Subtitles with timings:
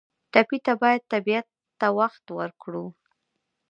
[0.31, 1.47] ټپي ته باید طبیعت
[1.79, 2.85] ته وخت ورکړو.